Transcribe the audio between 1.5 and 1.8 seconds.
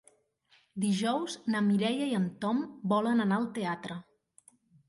na